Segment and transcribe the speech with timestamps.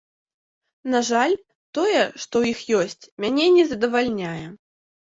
[0.93, 1.35] На жаль,
[1.79, 4.37] тое, што ў іх ёсць, мяне не задавальняе.